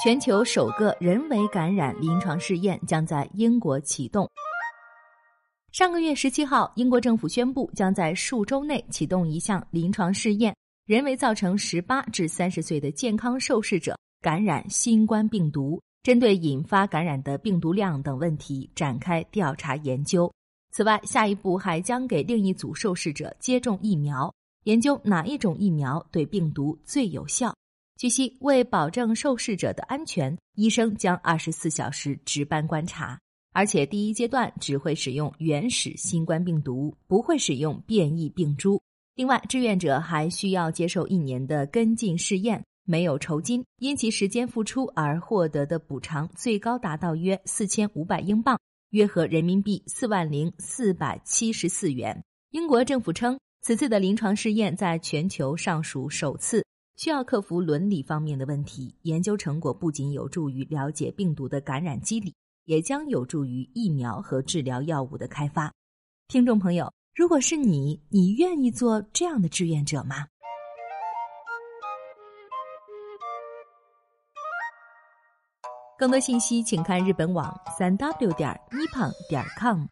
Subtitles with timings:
[0.00, 4.30] 全球首个人为感染临床试验将在英国启动。
[5.72, 10.54] 上个月十七号，英国政府宣布将在数周内启动一项临床试验，
[10.86, 20.32] 人为造成十八至三十岁的健康受试者感染新冠病毒，针对引发感染的病毒量等问题展开调查研究。
[20.70, 27.52] 此外，下一步还将给另一组受试者接种疫苗，研究哪一种疫苗对病毒最有效。
[27.98, 33.18] 据悉，为保证受试者的安全，医生将二十四小时值班观察，
[33.52, 38.80] 而且第一阶段只会使用原始新冠病毒，不会使用变异病株。
[39.16, 48.56] 另外，志愿者还需要接受一年的跟进试验，没有酬金，因其时间付出而获得的补偿最高达到约四千五百英镑。
[48.90, 52.22] 约合人民币四万零四百七十四元。
[52.52, 56.64] 英国政府称，此次的临床试验在全球尚属首次，
[56.98, 58.92] 需要克服伦理方面的问题。
[59.02, 62.34] 研究成果不仅有助于了解病毒的感染机理，
[62.64, 65.72] 也将有助于疫苗和治疗药物的开发。
[66.26, 70.26] 听众朋友，如果是你，你愿意做这样的志愿者吗？
[75.96, 79.86] 更多信息，请看日本网三 w 点 nippon 点 com。